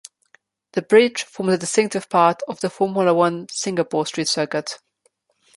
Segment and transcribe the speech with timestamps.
[0.71, 4.79] The bridge forms a distinctive part of the Formula One Singapore Street Circuit.